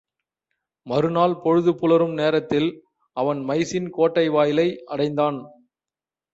[0.87, 2.69] மறு நாள் பொழுது புலரும் நேரத்தில்
[3.17, 5.39] அவன் மைசீன் கோட்டை வாயிலை அடைந்தான்.